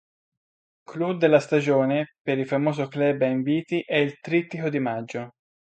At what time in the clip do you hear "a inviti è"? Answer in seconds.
3.21-3.97